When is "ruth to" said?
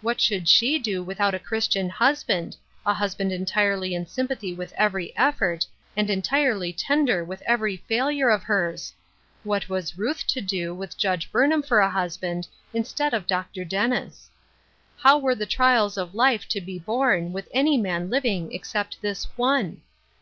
9.98-10.40